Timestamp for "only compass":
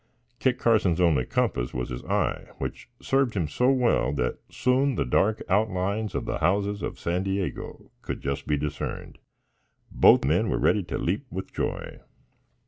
0.99-1.75